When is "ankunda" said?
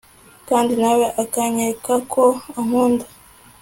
2.59-3.05